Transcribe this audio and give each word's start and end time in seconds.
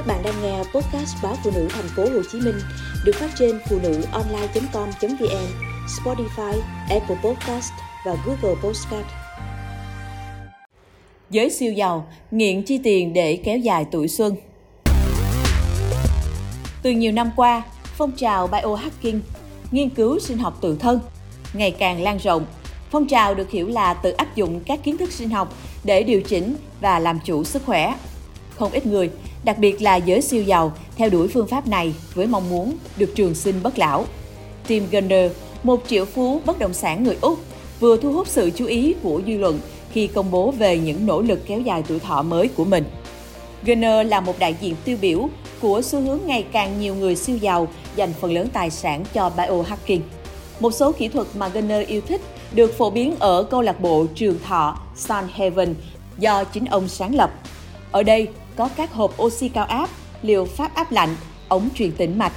Các 0.00 0.06
bạn 0.06 0.22
đang 0.22 0.42
nghe 0.42 0.58
podcast 0.58 1.16
báo 1.22 1.36
phụ 1.44 1.50
nữ 1.54 1.68
thành 1.70 1.88
phố 1.96 2.02
Hồ 2.02 2.22
Chí 2.32 2.40
Minh 2.40 2.54
được 3.04 3.12
phát 3.14 3.30
trên 3.38 3.60
phụ 3.68 3.78
nữ 3.82 4.02
online.com.vn, 4.12 5.46
Spotify, 5.86 6.60
Apple 6.90 7.16
Podcast 7.24 7.72
và 8.06 8.16
Google 8.26 8.60
Podcast. 8.62 9.06
Giới 11.30 11.50
siêu 11.50 11.72
giàu 11.72 12.08
nghiện 12.30 12.62
chi 12.62 12.80
tiền 12.84 13.12
để 13.12 13.40
kéo 13.44 13.58
dài 13.58 13.86
tuổi 13.92 14.08
xuân. 14.08 14.34
Từ 16.82 16.90
nhiều 16.90 17.12
năm 17.12 17.30
qua, 17.36 17.62
phong 17.84 18.12
trào 18.12 18.46
biohacking, 18.46 19.20
nghiên 19.70 19.90
cứu 19.90 20.18
sinh 20.18 20.38
học 20.38 20.58
tự 20.60 20.76
thân 20.76 21.00
ngày 21.54 21.70
càng 21.70 22.02
lan 22.02 22.18
rộng. 22.18 22.46
Phong 22.90 23.06
trào 23.06 23.34
được 23.34 23.50
hiểu 23.50 23.68
là 23.68 23.94
tự 23.94 24.10
áp 24.10 24.36
dụng 24.36 24.60
các 24.60 24.84
kiến 24.84 24.96
thức 24.96 25.12
sinh 25.12 25.30
học 25.30 25.54
để 25.84 26.02
điều 26.02 26.22
chỉnh 26.22 26.56
và 26.80 26.98
làm 26.98 27.18
chủ 27.24 27.44
sức 27.44 27.62
khỏe. 27.66 27.94
Không 28.56 28.72
ít 28.72 28.86
người 28.86 29.10
đặc 29.44 29.58
biệt 29.58 29.82
là 29.82 29.96
giới 29.96 30.20
siêu 30.20 30.42
giàu 30.42 30.72
theo 30.96 31.10
đuổi 31.10 31.28
phương 31.28 31.46
pháp 31.46 31.68
này 31.68 31.94
với 32.14 32.26
mong 32.26 32.50
muốn 32.50 32.76
được 32.96 33.12
trường 33.14 33.34
sinh 33.34 33.54
bất 33.62 33.78
lão. 33.78 34.04
Tim 34.66 34.86
Gunner, 34.90 35.32
một 35.62 35.82
triệu 35.86 36.04
phú 36.04 36.40
bất 36.46 36.58
động 36.58 36.74
sản 36.74 37.04
người 37.04 37.16
Úc, 37.20 37.38
vừa 37.80 37.96
thu 37.96 38.12
hút 38.12 38.28
sự 38.28 38.50
chú 38.50 38.66
ý 38.66 38.94
của 39.02 39.22
dư 39.26 39.36
luận 39.38 39.60
khi 39.92 40.06
công 40.06 40.30
bố 40.30 40.50
về 40.50 40.78
những 40.78 41.06
nỗ 41.06 41.22
lực 41.22 41.40
kéo 41.46 41.60
dài 41.60 41.82
tuổi 41.88 41.98
thọ 41.98 42.22
mới 42.22 42.48
của 42.48 42.64
mình. 42.64 42.84
Gunner 43.64 44.06
là 44.06 44.20
một 44.20 44.38
đại 44.38 44.54
diện 44.60 44.74
tiêu 44.84 44.96
biểu 45.00 45.28
của 45.60 45.82
xu 45.82 46.00
hướng 46.00 46.20
ngày 46.26 46.44
càng 46.52 46.80
nhiều 46.80 46.94
người 46.94 47.16
siêu 47.16 47.36
giàu 47.36 47.68
dành 47.96 48.12
phần 48.20 48.32
lớn 48.32 48.48
tài 48.52 48.70
sản 48.70 49.04
cho 49.12 49.30
biohacking. 49.30 50.00
Một 50.60 50.70
số 50.70 50.92
kỹ 50.92 51.08
thuật 51.08 51.26
mà 51.34 51.48
Gunner 51.48 51.88
yêu 51.88 52.00
thích 52.00 52.20
được 52.54 52.78
phổ 52.78 52.90
biến 52.90 53.16
ở 53.18 53.42
câu 53.42 53.60
lạc 53.60 53.80
bộ 53.80 54.06
trường 54.14 54.38
thọ 54.44 54.78
Sun 54.96 55.24
Heaven 55.34 55.74
do 56.18 56.44
chính 56.44 56.64
ông 56.64 56.88
sáng 56.88 57.14
lập. 57.14 57.30
Ở 57.90 58.02
đây, 58.02 58.28
có 58.56 58.68
các 58.76 58.92
hộp 58.92 59.22
oxy 59.22 59.48
cao 59.48 59.64
áp, 59.64 59.90
liều 60.22 60.44
pháp 60.44 60.74
áp 60.74 60.92
lạnh, 60.92 61.16
ống 61.48 61.68
truyền 61.74 61.92
tĩnh 61.92 62.18
mạch, 62.18 62.32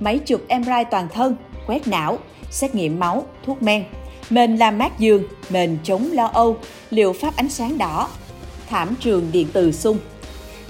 máy 0.00 0.18
chụp 0.18 0.42
MRI 0.48 0.84
toàn 0.90 1.08
thân, 1.14 1.36
quét 1.66 1.86
não, 1.86 2.18
xét 2.50 2.74
nghiệm 2.74 2.98
máu, 2.98 3.26
thuốc 3.46 3.62
men, 3.62 3.84
mền 4.30 4.56
làm 4.56 4.78
mát 4.78 4.98
giường, 4.98 5.22
mền 5.50 5.78
chống 5.84 6.10
lo 6.12 6.26
âu, 6.26 6.56
liều 6.90 7.12
pháp 7.12 7.36
ánh 7.36 7.48
sáng 7.48 7.78
đỏ, 7.78 8.08
thảm 8.68 8.94
trường 9.00 9.32
điện 9.32 9.48
từ 9.52 9.72
sung. 9.72 9.98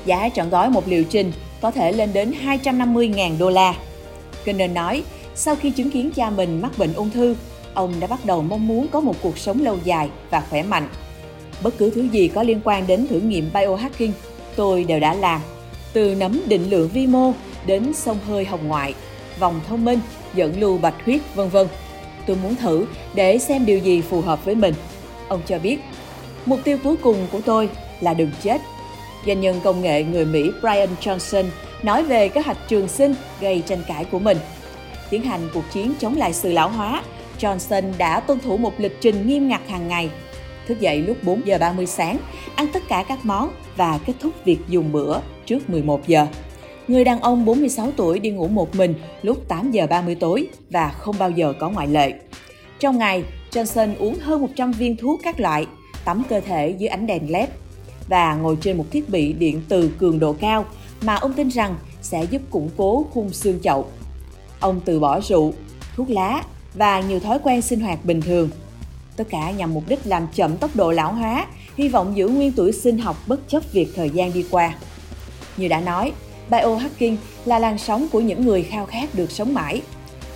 Giá 0.04 0.28
trọn 0.34 0.50
gói 0.50 0.70
một 0.70 0.88
liệu 0.88 1.04
trình 1.04 1.32
có 1.60 1.70
thể 1.70 1.92
lên 1.92 2.12
đến 2.12 2.34
250.000 2.44 3.38
đô 3.38 3.50
la. 3.50 3.74
Gunner 4.44 4.70
nói, 4.70 5.02
sau 5.34 5.56
khi 5.56 5.70
chứng 5.70 5.90
kiến 5.90 6.10
cha 6.10 6.30
mình 6.30 6.60
mắc 6.62 6.78
bệnh 6.78 6.92
ung 6.92 7.10
thư, 7.10 7.36
ông 7.74 7.94
đã 8.00 8.06
bắt 8.06 8.24
đầu 8.24 8.42
mong 8.42 8.68
muốn 8.68 8.88
có 8.88 9.00
một 9.00 9.14
cuộc 9.22 9.38
sống 9.38 9.62
lâu 9.62 9.78
dài 9.84 10.10
và 10.30 10.42
khỏe 10.50 10.62
mạnh. 10.62 10.88
Bất 11.62 11.78
cứ 11.78 11.90
thứ 11.90 12.02
gì 12.02 12.28
có 12.28 12.42
liên 12.42 12.60
quan 12.64 12.86
đến 12.86 13.06
thử 13.08 13.20
nghiệm 13.20 13.50
biohacking 13.54 14.12
tôi 14.58 14.84
đều 14.84 15.00
đã 15.00 15.14
làm. 15.14 15.40
Từ 15.92 16.14
nấm 16.14 16.40
định 16.46 16.70
lượng 16.70 16.88
vi 16.88 17.06
mô 17.06 17.32
đến 17.66 17.92
sông 17.94 18.18
hơi 18.26 18.44
hồng 18.44 18.68
ngoại, 18.68 18.94
vòng 19.38 19.60
thông 19.68 19.84
minh, 19.84 20.00
dẫn 20.34 20.60
lưu 20.60 20.78
bạch 20.78 20.94
huyết 21.04 21.20
vân 21.34 21.48
vân. 21.48 21.66
Tôi 22.26 22.36
muốn 22.42 22.54
thử 22.54 22.86
để 23.14 23.38
xem 23.38 23.66
điều 23.66 23.78
gì 23.78 24.00
phù 24.00 24.20
hợp 24.20 24.44
với 24.44 24.54
mình. 24.54 24.74
Ông 25.28 25.40
cho 25.46 25.58
biết, 25.58 25.78
mục 26.46 26.60
tiêu 26.64 26.78
cuối 26.84 26.96
cùng 26.96 27.26
của 27.32 27.40
tôi 27.40 27.68
là 28.00 28.14
đừng 28.14 28.30
chết. 28.42 28.60
Doanh 29.26 29.40
nhân 29.40 29.60
công 29.64 29.82
nghệ 29.82 30.02
người 30.02 30.24
Mỹ 30.24 30.50
Brian 30.60 30.88
Johnson 31.00 31.44
nói 31.82 32.02
về 32.02 32.28
kế 32.28 32.40
hoạch 32.40 32.68
trường 32.68 32.88
sinh 32.88 33.14
gây 33.40 33.62
tranh 33.66 33.82
cãi 33.88 34.04
của 34.04 34.18
mình. 34.18 34.38
Tiến 35.10 35.22
hành 35.22 35.48
cuộc 35.54 35.64
chiến 35.72 35.94
chống 36.00 36.16
lại 36.16 36.32
sự 36.32 36.52
lão 36.52 36.68
hóa, 36.68 37.02
Johnson 37.40 37.92
đã 37.98 38.20
tuân 38.20 38.38
thủ 38.38 38.56
một 38.56 38.72
lịch 38.78 39.00
trình 39.00 39.26
nghiêm 39.26 39.48
ngặt 39.48 39.60
hàng 39.68 39.88
ngày 39.88 40.10
thức 40.68 40.80
dậy 40.80 41.02
lúc 41.02 41.16
4 41.24 41.46
giờ 41.46 41.58
30 41.58 41.86
sáng, 41.86 42.18
ăn 42.54 42.66
tất 42.72 42.82
cả 42.88 43.04
các 43.08 43.18
món 43.22 43.50
và 43.76 43.98
kết 44.06 44.12
thúc 44.20 44.32
việc 44.44 44.58
dùng 44.68 44.92
bữa 44.92 45.18
trước 45.46 45.70
11 45.70 46.06
giờ. 46.06 46.26
Người 46.88 47.04
đàn 47.04 47.20
ông 47.20 47.44
46 47.44 47.92
tuổi 47.96 48.18
đi 48.18 48.30
ngủ 48.30 48.48
một 48.48 48.76
mình 48.76 48.94
lúc 49.22 49.48
8 49.48 49.70
giờ 49.70 49.86
30 49.86 50.14
tối 50.14 50.48
và 50.70 50.88
không 50.88 51.14
bao 51.18 51.30
giờ 51.30 51.52
có 51.60 51.70
ngoại 51.70 51.86
lệ. 51.86 52.14
Trong 52.78 52.98
ngày, 52.98 53.24
Johnson 53.50 53.94
uống 53.98 54.18
hơn 54.18 54.40
100 54.40 54.72
viên 54.72 54.96
thuốc 54.96 55.20
các 55.22 55.40
loại, 55.40 55.66
tắm 56.04 56.22
cơ 56.28 56.40
thể 56.40 56.74
dưới 56.78 56.88
ánh 56.88 57.06
đèn 57.06 57.30
LED 57.30 57.48
và 58.08 58.34
ngồi 58.34 58.56
trên 58.60 58.76
một 58.76 58.84
thiết 58.90 59.08
bị 59.08 59.32
điện 59.32 59.62
từ 59.68 59.90
cường 59.98 60.18
độ 60.18 60.32
cao 60.32 60.64
mà 61.02 61.14
ông 61.14 61.32
tin 61.32 61.48
rằng 61.48 61.76
sẽ 62.02 62.24
giúp 62.24 62.42
củng 62.50 62.70
cố 62.76 63.06
khung 63.10 63.32
xương 63.32 63.60
chậu. 63.62 63.86
Ông 64.60 64.80
từ 64.84 65.00
bỏ 65.00 65.20
rượu, 65.20 65.52
thuốc 65.96 66.10
lá 66.10 66.42
và 66.74 67.00
nhiều 67.00 67.20
thói 67.20 67.38
quen 67.42 67.62
sinh 67.62 67.80
hoạt 67.80 68.04
bình 68.04 68.20
thường 68.20 68.50
Tất 69.18 69.24
cả 69.30 69.50
nhằm 69.50 69.74
mục 69.74 69.84
đích 69.88 69.98
làm 70.04 70.26
chậm 70.34 70.56
tốc 70.56 70.76
độ 70.76 70.90
lão 70.90 71.12
hóa, 71.12 71.46
hy 71.76 71.88
vọng 71.88 72.16
giữ 72.16 72.28
nguyên 72.28 72.52
tuổi 72.52 72.72
sinh 72.72 72.98
học 72.98 73.16
bất 73.26 73.48
chấp 73.48 73.72
việc 73.72 73.88
thời 73.96 74.10
gian 74.10 74.32
đi 74.32 74.44
qua. 74.50 74.74
Như 75.56 75.68
đã 75.68 75.80
nói, 75.80 76.12
biohacking 76.50 77.16
là 77.44 77.58
làn 77.58 77.78
sóng 77.78 78.06
của 78.12 78.20
những 78.20 78.46
người 78.46 78.62
khao 78.62 78.86
khát 78.86 79.14
được 79.14 79.30
sống 79.30 79.54
mãi, 79.54 79.82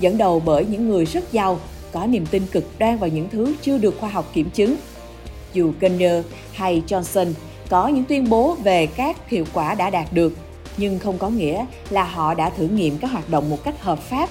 dẫn 0.00 0.18
đầu 0.18 0.42
bởi 0.44 0.66
những 0.66 0.88
người 0.88 1.04
rất 1.04 1.32
giàu, 1.32 1.60
có 1.92 2.06
niềm 2.06 2.26
tin 2.26 2.46
cực 2.46 2.78
đoan 2.78 2.98
vào 2.98 3.10
những 3.10 3.28
thứ 3.32 3.54
chưa 3.62 3.78
được 3.78 3.96
khoa 4.00 4.08
học 4.08 4.30
kiểm 4.34 4.50
chứng. 4.50 4.76
Dù 5.52 5.72
Gunner 5.80 6.24
hay 6.52 6.82
Johnson 6.88 7.32
có 7.68 7.88
những 7.88 8.04
tuyên 8.04 8.30
bố 8.30 8.54
về 8.54 8.86
các 8.86 9.28
hiệu 9.28 9.44
quả 9.52 9.74
đã 9.74 9.90
đạt 9.90 10.12
được, 10.12 10.36
nhưng 10.76 10.98
không 10.98 11.18
có 11.18 11.28
nghĩa 11.28 11.66
là 11.90 12.04
họ 12.04 12.34
đã 12.34 12.50
thử 12.50 12.66
nghiệm 12.66 12.98
các 12.98 13.10
hoạt 13.10 13.30
động 13.30 13.50
một 13.50 13.64
cách 13.64 13.82
hợp 13.82 13.98
pháp 13.98 14.28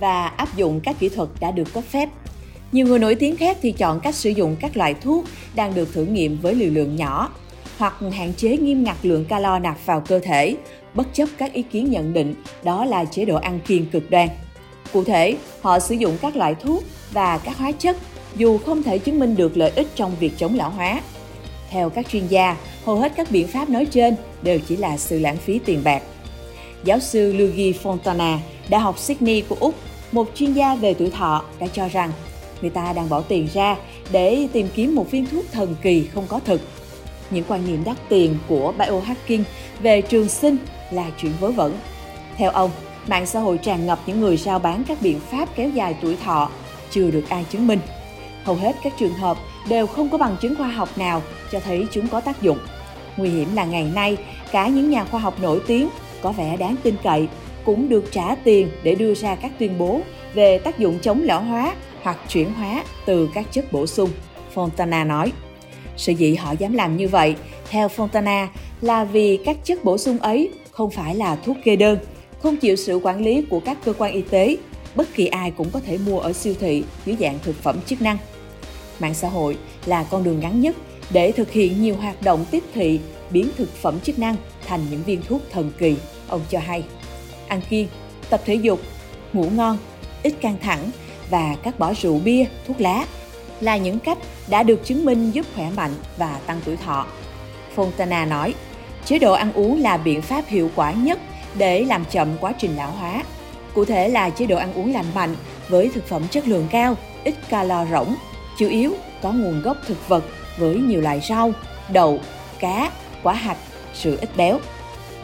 và 0.00 0.26
áp 0.26 0.56
dụng 0.56 0.80
các 0.80 0.96
kỹ 0.98 1.08
thuật 1.08 1.28
đã 1.40 1.50
được 1.50 1.72
cấp 1.72 1.84
phép. 1.90 2.08
Nhiều 2.72 2.86
người 2.86 2.98
nổi 2.98 3.14
tiếng 3.14 3.36
khác 3.36 3.56
thì 3.62 3.72
chọn 3.72 4.00
cách 4.00 4.14
sử 4.14 4.30
dụng 4.30 4.56
các 4.60 4.76
loại 4.76 4.94
thuốc 4.94 5.24
đang 5.54 5.74
được 5.74 5.92
thử 5.92 6.04
nghiệm 6.04 6.38
với 6.42 6.54
liều 6.54 6.70
lượng 6.70 6.96
nhỏ 6.96 7.30
hoặc 7.78 7.94
hạn 8.12 8.32
chế 8.36 8.56
nghiêm 8.56 8.84
ngặt 8.84 8.96
lượng 9.02 9.24
calo 9.24 9.58
nạp 9.58 9.86
vào 9.86 10.00
cơ 10.00 10.18
thể, 10.18 10.56
bất 10.94 11.14
chấp 11.14 11.28
các 11.38 11.52
ý 11.52 11.62
kiến 11.62 11.90
nhận 11.90 12.12
định 12.12 12.34
đó 12.62 12.84
là 12.84 13.04
chế 13.04 13.24
độ 13.24 13.36
ăn 13.36 13.60
kiêng 13.66 13.86
cực 13.86 14.10
đoan. 14.10 14.28
Cụ 14.92 15.04
thể, 15.04 15.36
họ 15.60 15.78
sử 15.78 15.94
dụng 15.94 16.16
các 16.22 16.36
loại 16.36 16.54
thuốc 16.54 16.84
và 17.12 17.38
các 17.38 17.58
hóa 17.58 17.72
chất 17.72 17.96
dù 18.36 18.58
không 18.58 18.82
thể 18.82 18.98
chứng 18.98 19.18
minh 19.20 19.36
được 19.36 19.56
lợi 19.56 19.70
ích 19.70 19.88
trong 19.94 20.12
việc 20.20 20.32
chống 20.36 20.56
lão 20.56 20.70
hóa. 20.70 21.00
Theo 21.70 21.90
các 21.90 22.08
chuyên 22.08 22.26
gia, 22.26 22.56
hầu 22.84 22.96
hết 22.96 23.12
các 23.16 23.30
biện 23.30 23.46
pháp 23.46 23.70
nói 23.70 23.86
trên 23.86 24.16
đều 24.42 24.58
chỉ 24.68 24.76
là 24.76 24.96
sự 24.96 25.18
lãng 25.18 25.36
phí 25.36 25.58
tiền 25.64 25.80
bạc. 25.84 26.02
Giáo 26.84 26.98
sư 26.98 27.32
Luigi 27.32 27.76
Fontana, 27.82 28.38
Đại 28.68 28.80
học 28.80 28.98
Sydney 28.98 29.42
của 29.48 29.56
Úc, 29.60 29.74
một 30.12 30.30
chuyên 30.34 30.52
gia 30.52 30.74
về 30.74 30.94
tuổi 30.94 31.10
thọ, 31.10 31.44
đã 31.60 31.66
cho 31.66 31.88
rằng 31.88 32.10
người 32.62 32.70
ta 32.70 32.92
đang 32.92 33.08
bỏ 33.08 33.20
tiền 33.20 33.48
ra 33.54 33.76
để 34.12 34.48
tìm 34.52 34.68
kiếm 34.74 34.94
một 34.94 35.10
viên 35.10 35.26
thuốc 35.26 35.44
thần 35.52 35.74
kỳ 35.82 36.06
không 36.14 36.26
có 36.28 36.40
thực. 36.44 36.60
Những 37.30 37.44
quan 37.48 37.66
niệm 37.66 37.84
đắt 37.84 37.96
tiền 38.08 38.38
của 38.48 38.72
biohacking 38.78 39.42
về 39.80 40.00
trường 40.00 40.28
sinh 40.28 40.56
là 40.90 41.10
chuyện 41.20 41.32
vớ 41.40 41.50
vẩn. 41.50 41.74
Theo 42.36 42.50
ông, 42.50 42.70
mạng 43.06 43.26
xã 43.26 43.40
hội 43.40 43.58
tràn 43.58 43.86
ngập 43.86 43.98
những 44.06 44.20
người 44.20 44.36
rao 44.36 44.58
bán 44.58 44.84
các 44.84 45.02
biện 45.02 45.20
pháp 45.20 45.48
kéo 45.56 45.70
dài 45.70 45.96
tuổi 46.02 46.16
thọ 46.16 46.50
chưa 46.90 47.10
được 47.10 47.24
ai 47.28 47.44
chứng 47.50 47.66
minh. 47.66 47.78
Hầu 48.44 48.56
hết 48.56 48.76
các 48.84 48.92
trường 48.98 49.14
hợp 49.14 49.36
đều 49.68 49.86
không 49.86 50.08
có 50.10 50.18
bằng 50.18 50.36
chứng 50.40 50.56
khoa 50.56 50.68
học 50.68 50.98
nào 50.98 51.22
cho 51.52 51.60
thấy 51.60 51.86
chúng 51.92 52.08
có 52.08 52.20
tác 52.20 52.42
dụng. 52.42 52.58
Nguy 53.16 53.28
hiểm 53.30 53.56
là 53.56 53.64
ngày 53.64 53.90
nay, 53.94 54.16
cả 54.52 54.68
những 54.68 54.90
nhà 54.90 55.04
khoa 55.04 55.20
học 55.20 55.40
nổi 55.40 55.60
tiếng 55.66 55.88
có 56.22 56.32
vẻ 56.32 56.56
đáng 56.56 56.76
tin 56.82 56.96
cậy 57.02 57.28
cũng 57.64 57.88
được 57.88 58.12
trả 58.12 58.34
tiền 58.34 58.68
để 58.82 58.94
đưa 58.94 59.14
ra 59.14 59.34
các 59.34 59.52
tuyên 59.58 59.78
bố 59.78 60.00
về 60.34 60.58
tác 60.58 60.78
dụng 60.78 60.98
chống 61.02 61.22
lão 61.22 61.42
hóa 61.42 61.74
hoặc 62.02 62.18
chuyển 62.28 62.52
hóa 62.52 62.84
từ 63.06 63.28
các 63.34 63.46
chất 63.52 63.72
bổ 63.72 63.86
sung, 63.86 64.10
Fontana 64.54 65.06
nói. 65.06 65.32
Sự 65.96 66.12
dĩ 66.12 66.34
họ 66.34 66.52
dám 66.52 66.72
làm 66.72 66.96
như 66.96 67.08
vậy, 67.08 67.34
theo 67.70 67.88
Fontana, 67.88 68.46
là 68.80 69.04
vì 69.04 69.38
các 69.44 69.56
chất 69.64 69.84
bổ 69.84 69.98
sung 69.98 70.18
ấy 70.18 70.50
không 70.70 70.90
phải 70.90 71.14
là 71.14 71.36
thuốc 71.36 71.56
kê 71.64 71.76
đơn, 71.76 71.98
không 72.42 72.56
chịu 72.56 72.76
sự 72.76 73.00
quản 73.02 73.24
lý 73.24 73.42
của 73.50 73.60
các 73.60 73.78
cơ 73.84 73.92
quan 73.92 74.12
y 74.12 74.22
tế, 74.22 74.56
bất 74.94 75.14
kỳ 75.14 75.26
ai 75.26 75.50
cũng 75.50 75.70
có 75.70 75.80
thể 75.80 75.98
mua 76.06 76.18
ở 76.18 76.32
siêu 76.32 76.54
thị 76.60 76.84
dưới 77.06 77.16
dạng 77.20 77.38
thực 77.42 77.62
phẩm 77.62 77.76
chức 77.86 78.02
năng. 78.02 78.18
Mạng 79.00 79.14
xã 79.14 79.28
hội 79.28 79.56
là 79.86 80.04
con 80.04 80.24
đường 80.24 80.40
ngắn 80.40 80.60
nhất 80.60 80.76
để 81.10 81.32
thực 81.32 81.52
hiện 81.52 81.82
nhiều 81.82 81.96
hoạt 81.96 82.22
động 82.22 82.44
tiếp 82.50 82.62
thị 82.74 83.00
biến 83.30 83.48
thực 83.56 83.76
phẩm 83.76 84.00
chức 84.00 84.18
năng 84.18 84.36
thành 84.66 84.80
những 84.90 85.02
viên 85.02 85.22
thuốc 85.22 85.42
thần 85.50 85.72
kỳ, 85.78 85.96
ông 86.28 86.40
cho 86.50 86.58
hay. 86.58 86.84
Ăn 87.52 87.60
kiêng, 87.70 87.88
tập 88.30 88.40
thể 88.44 88.54
dục, 88.54 88.80
ngủ 89.32 89.50
ngon, 89.56 89.78
ít 90.22 90.34
căng 90.40 90.56
thẳng 90.62 90.90
và 91.30 91.56
cắt 91.62 91.78
bỏ 91.78 91.92
rượu 92.02 92.20
bia, 92.24 92.44
thuốc 92.66 92.80
lá 92.80 93.06
là 93.60 93.76
những 93.76 93.98
cách 93.98 94.18
đã 94.48 94.62
được 94.62 94.84
chứng 94.84 95.04
minh 95.04 95.30
giúp 95.30 95.46
khỏe 95.54 95.70
mạnh 95.76 95.94
và 96.16 96.38
tăng 96.46 96.60
tuổi 96.64 96.76
thọ. 96.76 97.06
Fontana 97.76 98.28
nói, 98.28 98.54
chế 99.04 99.18
độ 99.18 99.32
ăn 99.32 99.52
uống 99.52 99.82
là 99.82 99.96
biện 99.96 100.22
pháp 100.22 100.44
hiệu 100.46 100.70
quả 100.74 100.92
nhất 100.92 101.18
để 101.54 101.84
làm 101.84 102.04
chậm 102.04 102.28
quá 102.40 102.52
trình 102.58 102.76
lão 102.76 102.90
hóa. 102.90 103.22
Cụ 103.74 103.84
thể 103.84 104.08
là 104.08 104.30
chế 104.30 104.46
độ 104.46 104.56
ăn 104.56 104.74
uống 104.74 104.92
lành 104.92 105.14
mạnh 105.14 105.36
với 105.68 105.90
thực 105.94 106.08
phẩm 106.08 106.22
chất 106.30 106.48
lượng 106.48 106.66
cao, 106.70 106.96
ít 107.24 107.34
calo 107.48 107.86
rỗng, 107.86 108.14
chủ 108.58 108.68
yếu 108.68 108.94
có 109.22 109.32
nguồn 109.32 109.62
gốc 109.62 109.76
thực 109.86 110.08
vật 110.08 110.24
với 110.58 110.74
nhiều 110.74 111.00
loại 111.00 111.20
rau, 111.28 111.52
đậu, 111.88 112.20
cá, 112.58 112.90
quả 113.22 113.34
hạch, 113.34 113.58
sữa 113.94 114.16
ít 114.20 114.36
béo. 114.36 114.58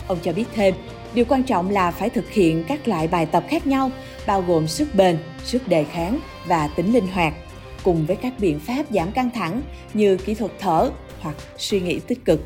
Ông 0.08 0.19
cho 0.22 0.32
biết 0.32 0.46
thêm, 0.54 0.75
điều 1.14 1.25
quan 1.28 1.43
trọng 1.43 1.70
là 1.70 1.90
phải 1.90 2.10
thực 2.10 2.31
hiện 2.31 2.64
các 2.69 2.88
loại 2.88 3.08
bài 3.08 3.26
tập 3.26 3.44
khác 3.49 3.66
nhau 3.66 3.90
bao 4.26 4.43
gồm 4.43 4.69
sức 4.69 4.94
bền, 4.94 5.19
sức 5.44 5.69
đề 5.69 5.84
kháng 5.84 6.19
và 6.46 6.69
tính 6.69 6.93
linh 6.93 7.06
hoạt, 7.06 7.34
cùng 7.82 8.06
với 8.06 8.16
các 8.16 8.32
biện 8.38 8.60
pháp 8.60 8.82
giảm 8.90 9.12
căng 9.12 9.31
thẳng 9.31 9.62
như 9.94 10.16
kỹ 10.16 10.34
thuật 10.34 10.52
thở 10.58 10.90
hoặc 11.20 11.37
suy 11.58 11.81
nghĩ 11.81 12.00
tích 12.00 12.25
cực. 12.25 12.40